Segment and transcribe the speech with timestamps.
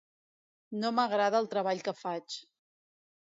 [0.83, 2.39] No m'agrada el treball que faig.